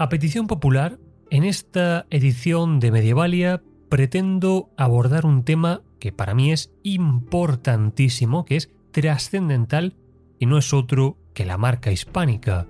A 0.00 0.08
petición 0.08 0.46
popular, 0.46 0.98
en 1.28 1.44
esta 1.44 2.06
edición 2.08 2.80
de 2.80 2.90
Medievalia 2.90 3.62
pretendo 3.90 4.70
abordar 4.78 5.26
un 5.26 5.44
tema 5.44 5.82
que 5.98 6.10
para 6.10 6.34
mí 6.34 6.52
es 6.52 6.72
importantísimo, 6.82 8.46
que 8.46 8.56
es 8.56 8.70
trascendental 8.92 9.98
y 10.38 10.46
no 10.46 10.56
es 10.56 10.72
otro 10.72 11.18
que 11.34 11.44
la 11.44 11.58
marca 11.58 11.92
hispánica. 11.92 12.66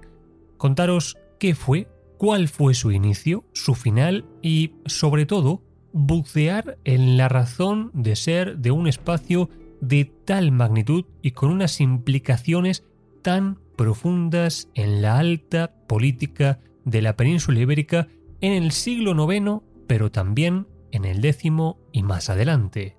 Contaros 0.56 1.18
qué 1.38 1.54
fue, 1.54 1.86
cuál 2.18 2.48
fue 2.48 2.74
su 2.74 2.90
inicio, 2.90 3.44
su 3.52 3.76
final 3.76 4.24
y, 4.42 4.72
sobre 4.86 5.24
todo, 5.24 5.62
bucear 5.92 6.78
en 6.82 7.16
la 7.16 7.28
razón 7.28 7.92
de 7.94 8.16
ser 8.16 8.58
de 8.58 8.72
un 8.72 8.88
espacio 8.88 9.50
de 9.80 10.12
tal 10.24 10.50
magnitud 10.50 11.04
y 11.22 11.30
con 11.30 11.52
unas 11.52 11.80
implicaciones 11.80 12.82
tan 13.22 13.60
profundas 13.76 14.68
en 14.74 15.00
la 15.00 15.20
alta 15.20 15.72
política 15.86 16.58
de 16.84 17.02
la 17.02 17.16
península 17.16 17.60
ibérica 17.60 18.08
en 18.40 18.52
el 18.52 18.72
siglo 18.72 19.12
IX, 19.32 19.62
pero 19.86 20.10
también 20.10 20.66
en 20.92 21.04
el 21.04 21.20
décimo 21.20 21.78
y 21.92 22.02
más 22.02 22.30
adelante. 22.30 22.96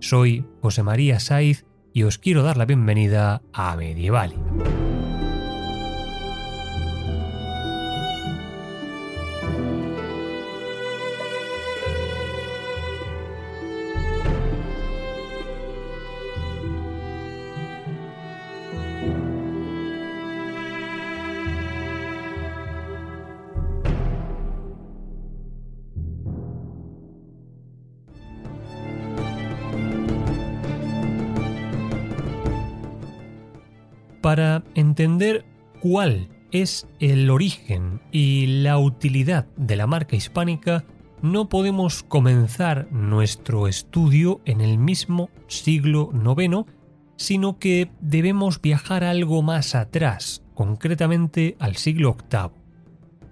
Soy 0.00 0.46
José 0.60 0.82
María 0.82 1.20
Saiz 1.20 1.66
y 1.92 2.04
os 2.04 2.18
quiero 2.18 2.42
dar 2.42 2.56
la 2.56 2.64
bienvenida 2.64 3.42
a 3.52 3.76
Medieval. 3.76 4.34
Para 34.28 34.62
entender 34.74 35.46
cuál 35.80 36.28
es 36.50 36.86
el 37.00 37.30
origen 37.30 38.02
y 38.12 38.60
la 38.60 38.78
utilidad 38.78 39.46
de 39.56 39.74
la 39.74 39.86
marca 39.86 40.16
hispánica, 40.16 40.84
no 41.22 41.48
podemos 41.48 42.02
comenzar 42.02 42.92
nuestro 42.92 43.68
estudio 43.68 44.42
en 44.44 44.60
el 44.60 44.76
mismo 44.76 45.30
siglo 45.46 46.10
IX, 46.12 46.66
sino 47.16 47.58
que 47.58 47.90
debemos 48.02 48.60
viajar 48.60 49.02
algo 49.02 49.40
más 49.40 49.74
atrás, 49.74 50.42
concretamente 50.52 51.56
al 51.58 51.76
siglo 51.76 52.14
VIII. 52.30 52.50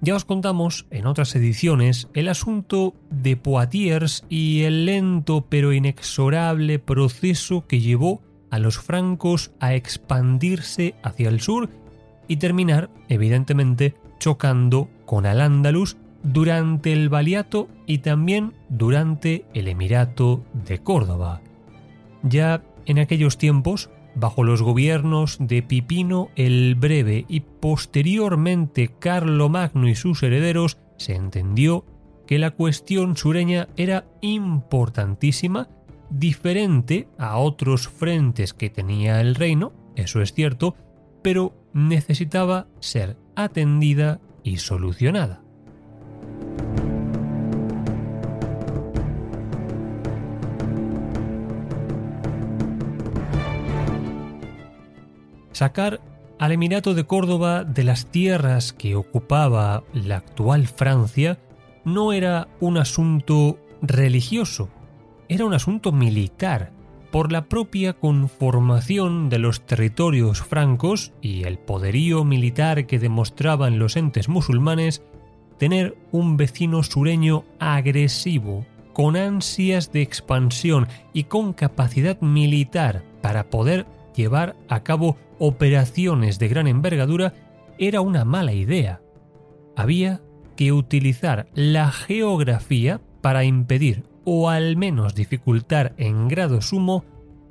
Ya 0.00 0.16
os 0.16 0.24
contamos 0.24 0.86
en 0.90 1.04
otras 1.04 1.36
ediciones 1.36 2.08
el 2.14 2.26
asunto 2.26 2.94
de 3.10 3.36
Poitiers 3.36 4.24
y 4.30 4.62
el 4.62 4.86
lento 4.86 5.44
pero 5.46 5.74
inexorable 5.74 6.78
proceso 6.78 7.66
que 7.66 7.80
llevó 7.80 8.22
a 8.56 8.58
los 8.58 8.78
francos 8.78 9.52
a 9.60 9.74
expandirse 9.74 10.94
hacia 11.02 11.28
el 11.28 11.40
sur 11.40 11.68
y 12.26 12.38
terminar, 12.38 12.88
evidentemente, 13.08 13.94
chocando 14.18 14.88
con 15.04 15.26
Al-Ándalus 15.26 15.98
durante 16.22 16.92
el 16.94 17.10
Baliato 17.10 17.68
y 17.86 17.98
también 17.98 18.54
durante 18.70 19.44
el 19.52 19.68
Emirato 19.68 20.42
de 20.54 20.78
Córdoba. 20.78 21.42
Ya 22.22 22.62
en 22.86 22.98
aquellos 22.98 23.36
tiempos, 23.36 23.90
bajo 24.14 24.42
los 24.42 24.62
gobiernos 24.62 25.36
de 25.38 25.62
Pipino 25.62 26.30
el 26.34 26.76
Breve 26.76 27.26
y 27.28 27.40
posteriormente 27.40 28.88
Carlomagno 28.98 29.86
y 29.86 29.94
sus 29.94 30.22
herederos, 30.22 30.78
se 30.96 31.14
entendió 31.14 31.84
que 32.26 32.38
la 32.38 32.52
cuestión 32.52 33.18
sureña 33.18 33.68
era 33.76 34.06
importantísima 34.22 35.68
diferente 36.10 37.08
a 37.18 37.38
otros 37.38 37.88
frentes 37.88 38.52
que 38.52 38.70
tenía 38.70 39.20
el 39.20 39.34
reino, 39.34 39.72
eso 39.96 40.20
es 40.20 40.32
cierto, 40.32 40.74
pero 41.22 41.54
necesitaba 41.72 42.66
ser 42.80 43.16
atendida 43.34 44.20
y 44.42 44.58
solucionada. 44.58 45.42
Sacar 55.52 56.00
al 56.38 56.52
Emirato 56.52 56.92
de 56.92 57.04
Córdoba 57.04 57.64
de 57.64 57.82
las 57.82 58.06
tierras 58.06 58.74
que 58.74 58.94
ocupaba 58.94 59.84
la 59.94 60.18
actual 60.18 60.66
Francia 60.66 61.38
no 61.84 62.12
era 62.12 62.48
un 62.60 62.76
asunto 62.76 63.58
religioso, 63.80 64.68
era 65.28 65.44
un 65.44 65.54
asunto 65.54 65.92
militar, 65.92 66.72
por 67.10 67.32
la 67.32 67.46
propia 67.46 67.94
conformación 67.94 69.28
de 69.28 69.38
los 69.38 69.62
territorios 69.64 70.42
francos 70.42 71.12
y 71.22 71.44
el 71.44 71.58
poderío 71.58 72.24
militar 72.24 72.86
que 72.86 72.98
demostraban 72.98 73.78
los 73.78 73.96
entes 73.96 74.28
musulmanes, 74.28 75.02
tener 75.58 75.96
un 76.12 76.36
vecino 76.36 76.82
sureño 76.82 77.44
agresivo, 77.58 78.66
con 78.92 79.16
ansias 79.16 79.92
de 79.92 80.02
expansión 80.02 80.88
y 81.12 81.24
con 81.24 81.52
capacidad 81.52 82.20
militar 82.20 83.04
para 83.20 83.50
poder 83.50 83.86
llevar 84.14 84.56
a 84.68 84.82
cabo 84.82 85.16
operaciones 85.38 86.38
de 86.38 86.48
gran 86.48 86.66
envergadura 86.66 87.34
era 87.78 88.00
una 88.00 88.24
mala 88.24 88.52
idea. 88.52 89.00
Había 89.76 90.22
que 90.56 90.72
utilizar 90.72 91.46
la 91.54 91.90
geografía 91.92 93.00
para 93.20 93.44
impedir 93.44 94.04
o 94.26 94.50
al 94.50 94.76
menos 94.76 95.14
dificultar 95.14 95.94
en 95.98 96.26
grado 96.26 96.60
sumo 96.60 97.04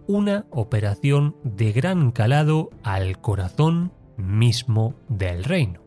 una 0.07 0.45
operación 0.51 1.35
de 1.43 1.71
gran 1.71 2.11
calado 2.11 2.69
al 2.83 3.19
corazón 3.21 3.93
mismo 4.17 4.93
del 5.07 5.45
reino. 5.45 5.81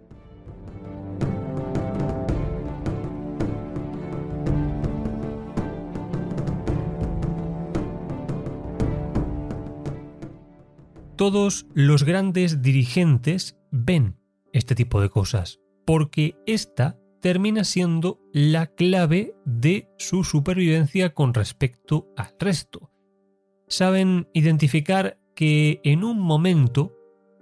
Todos 11.16 11.66
los 11.74 12.04
grandes 12.04 12.62
dirigentes 12.62 13.58
ven 13.70 14.16
este 14.52 14.74
tipo 14.74 15.02
de 15.02 15.10
cosas, 15.10 15.60
porque 15.84 16.36
esta 16.46 16.96
termina 17.20 17.64
siendo 17.64 18.20
la 18.32 18.66
clave 18.66 19.34
de 19.44 19.88
su 19.98 20.24
supervivencia 20.24 21.14
con 21.14 21.34
respecto 21.34 22.08
al 22.16 22.34
resto. 22.38 22.90
Saben 23.66 24.28
identificar 24.32 25.18
que 25.34 25.80
en 25.84 26.04
un 26.04 26.18
momento 26.18 26.94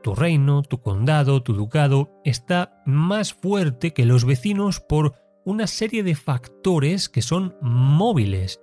tu 0.02 0.14
reino, 0.14 0.62
tu 0.62 0.81
condado, 0.81 1.43
tu 1.43 1.52
ducado 1.52 2.12
está 2.25 2.82
más 2.87 3.34
fuerte 3.34 3.93
que 3.93 4.05
los 4.05 4.25
vecinos 4.25 4.81
por 4.81 5.14
una 5.44 5.67
serie 5.67 6.02
de 6.02 6.14
factores 6.14 7.08
que 7.08 7.23
son 7.23 7.56
móviles, 7.61 8.61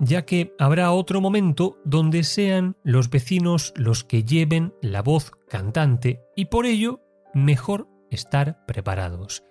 ya 0.00 0.24
que 0.24 0.54
habrá 0.58 0.92
otro 0.92 1.20
momento 1.20 1.78
donde 1.84 2.24
sean 2.24 2.76
los 2.82 3.10
vecinos 3.10 3.72
los 3.76 4.04
que 4.04 4.24
lleven 4.24 4.74
la 4.82 5.02
voz 5.02 5.32
cantante 5.48 6.20
y 6.36 6.46
por 6.46 6.66
ello 6.66 7.00
mejor 7.34 7.88
estar 8.10 8.64
preparados. 8.66 9.44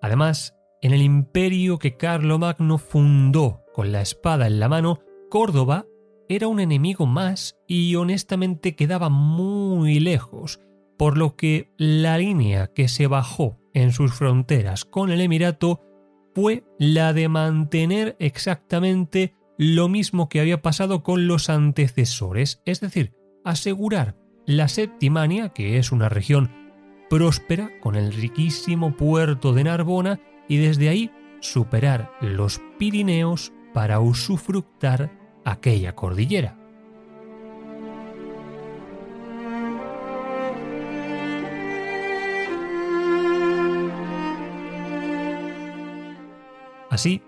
Además, 0.00 0.54
en 0.80 0.92
el 0.92 1.02
imperio 1.02 1.78
que 1.78 1.96
Carlomagno 1.96 2.78
fundó 2.78 3.64
con 3.74 3.92
la 3.92 4.00
espada 4.00 4.46
en 4.46 4.60
la 4.60 4.68
mano, 4.68 5.00
Córdoba 5.30 5.86
era 6.28 6.46
un 6.48 6.60
enemigo 6.60 7.06
más 7.06 7.56
y 7.66 7.94
honestamente 7.96 8.76
quedaba 8.76 9.08
muy 9.08 9.98
lejos, 9.98 10.60
por 10.96 11.16
lo 11.16 11.36
que 11.36 11.72
la 11.78 12.18
línea 12.18 12.68
que 12.68 12.88
se 12.88 13.06
bajó 13.06 13.58
en 13.72 13.92
sus 13.92 14.12
fronteras 14.14 14.84
con 14.84 15.10
el 15.10 15.20
Emirato 15.20 15.80
fue 16.34 16.64
la 16.78 17.12
de 17.12 17.28
mantener 17.28 18.16
exactamente 18.18 19.34
lo 19.56 19.88
mismo 19.88 20.28
que 20.28 20.40
había 20.40 20.62
pasado 20.62 21.02
con 21.02 21.26
los 21.26 21.50
antecesores, 21.50 22.62
es 22.64 22.80
decir, 22.80 23.14
asegurar 23.44 24.16
la 24.46 24.68
Septimania, 24.68 25.50
que 25.50 25.78
es 25.78 25.90
una 25.92 26.08
región 26.08 26.50
próspera 27.08 27.70
con 27.80 27.96
el 27.96 28.12
riquísimo 28.12 28.96
puerto 28.96 29.52
de 29.52 29.64
Narbona 29.64 30.20
y 30.48 30.58
desde 30.58 30.88
ahí 30.88 31.10
superar 31.40 32.12
los 32.20 32.60
Pirineos 32.78 33.52
para 33.72 34.00
usufructar 34.00 35.10
aquella 35.44 35.94
cordillera. 35.94 36.56
Así, 46.90 47.22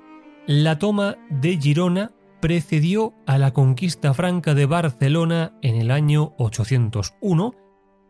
la 0.46 0.78
toma 0.78 1.16
de 1.28 1.56
Girona 1.56 2.10
precedió 2.40 3.14
a 3.26 3.38
la 3.38 3.52
conquista 3.52 4.14
franca 4.14 4.54
de 4.54 4.66
Barcelona 4.66 5.52
en 5.62 5.76
el 5.76 5.90
año 5.90 6.32
801, 6.38 7.54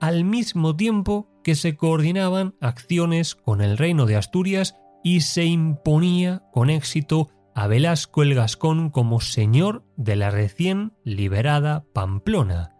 al 0.01 0.25
mismo 0.25 0.77
tiempo 0.77 1.29
que 1.45 1.55
se 1.55 1.77
coordinaban 1.77 2.55
acciones 2.61 3.35
con 3.35 3.61
el 3.61 3.79
reino 3.79 4.07
de 4.07 4.17
Asturias 4.17 4.77
y 5.05 5.21
se 5.21 5.45
imponía 5.45 6.43
con 6.53 6.71
éxito 6.71 7.29
a 7.55 7.67
Velasco 7.67 8.23
el 8.23 8.35
Gascón 8.35 8.91
como 8.91 9.21
señor 9.21 9.85
de 9.97 10.17
la 10.17 10.31
recién 10.31 10.93
liberada 11.05 11.85
Pamplona. 11.93 12.75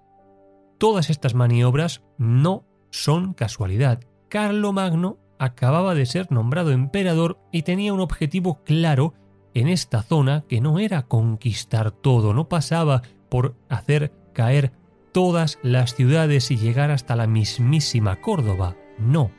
Todas 0.79 1.11
estas 1.11 1.35
maniobras 1.35 2.03
no 2.19 2.65
son 2.91 3.35
casualidad. 3.35 4.01
Carlo 4.29 4.73
Magno 4.73 5.19
acababa 5.39 5.95
de 5.95 6.07
ser 6.07 6.31
nombrado 6.31 6.71
emperador 6.71 7.39
y 7.53 7.63
tenía 7.63 7.93
un 7.93 8.01
objetivo 8.01 8.63
claro 8.65 9.15
en 9.55 9.69
esta 9.69 10.03
zona 10.03 10.45
que 10.49 10.61
no 10.61 10.79
era 10.79 11.03
conquistar 11.03 11.91
todo, 11.91 12.33
no 12.33 12.49
pasaba 12.49 13.03
por 13.29 13.57
hacer 13.69 14.13
caer 14.33 14.73
todas 15.13 15.59
las 15.63 15.95
ciudades 15.95 16.51
y 16.51 16.57
llegar 16.57 16.91
hasta 16.91 17.17
la 17.17 17.27
mismísima 17.27 18.21
Córdoba, 18.21 18.77
no, 18.99 19.31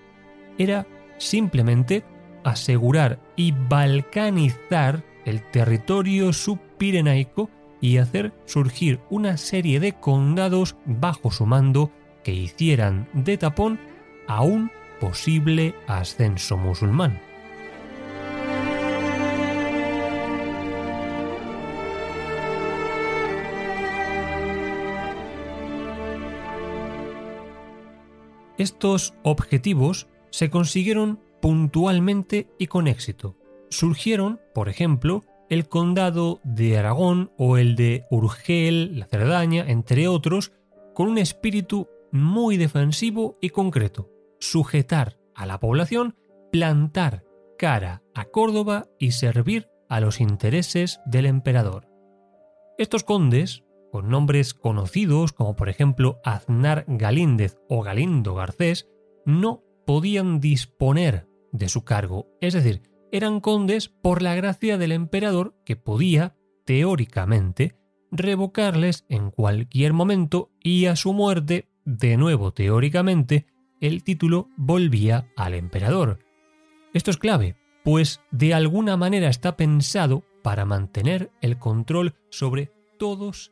era 0.57 0.87
simplemente 1.17 2.03
asegurar 2.43 3.19
y 3.35 3.51
balcanizar 3.51 5.03
el 5.25 5.41
territorio 5.51 6.33
subpirenaico 6.33 7.49
y 7.79 7.97
hacer 7.97 8.33
surgir 8.45 8.99
una 9.09 9.37
serie 9.37 9.79
de 9.79 9.93
condados 9.93 10.75
bajo 10.85 11.31
su 11.31 11.45
mando 11.45 11.91
que 12.23 12.33
hicieran 12.33 13.07
de 13.13 13.37
tapón 13.37 13.79
a 14.27 14.41
un 14.43 14.71
posible 14.99 15.75
ascenso 15.87 16.57
musulmán. 16.57 17.19
Estos 28.61 29.15
objetivos 29.23 30.07
se 30.29 30.51
consiguieron 30.51 31.19
puntualmente 31.41 32.47
y 32.59 32.67
con 32.67 32.87
éxito. 32.87 33.35
Surgieron, 33.71 34.39
por 34.53 34.69
ejemplo, 34.69 35.23
el 35.49 35.67
condado 35.67 36.41
de 36.43 36.77
Aragón 36.77 37.31
o 37.39 37.57
el 37.57 37.75
de 37.75 38.05
Urgel, 38.11 38.99
la 38.99 39.07
Cerdaña, 39.07 39.65
entre 39.67 40.07
otros, 40.07 40.51
con 40.93 41.07
un 41.07 41.17
espíritu 41.17 41.87
muy 42.11 42.57
defensivo 42.57 43.39
y 43.41 43.49
concreto, 43.49 44.11
sujetar 44.39 45.17
a 45.33 45.47
la 45.47 45.59
población, 45.59 46.15
plantar 46.51 47.23
cara 47.57 48.03
a 48.13 48.25
Córdoba 48.25 48.85
y 48.99 49.13
servir 49.13 49.69
a 49.89 50.01
los 50.01 50.21
intereses 50.21 50.99
del 51.07 51.25
emperador. 51.25 51.87
Estos 52.77 53.03
condes 53.03 53.63
con 53.91 54.09
nombres 54.09 54.53
conocidos 54.53 55.33
como 55.33 55.55
por 55.55 55.69
ejemplo 55.69 56.19
Aznar 56.23 56.85
Galíndez 56.87 57.57
o 57.69 57.83
Galindo 57.83 58.35
Garcés, 58.35 58.87
no 59.25 59.63
podían 59.85 60.39
disponer 60.39 61.27
de 61.51 61.69
su 61.69 61.83
cargo, 61.83 62.27
es 62.39 62.53
decir, 62.53 62.81
eran 63.11 63.41
condes 63.41 63.89
por 63.89 64.21
la 64.21 64.35
gracia 64.35 64.77
del 64.77 64.93
emperador 64.93 65.55
que 65.65 65.75
podía, 65.75 66.35
teóricamente, 66.65 67.75
revocarles 68.11 69.05
en 69.09 69.31
cualquier 69.31 69.93
momento 69.93 70.51
y 70.61 70.85
a 70.85 70.95
su 70.95 71.13
muerte, 71.13 71.67
de 71.83 72.17
nuevo 72.17 72.51
teóricamente, 72.53 73.47
el 73.81 74.03
título 74.03 74.49
volvía 74.55 75.27
al 75.35 75.55
emperador. 75.55 76.19
Esto 76.93 77.11
es 77.11 77.17
clave, 77.17 77.57
pues 77.83 78.21
de 78.31 78.53
alguna 78.53 78.95
manera 78.95 79.29
está 79.29 79.57
pensado 79.57 80.23
para 80.43 80.65
mantener 80.65 81.31
el 81.41 81.57
control 81.57 82.15
sobre 82.29 82.71
todos 82.97 83.51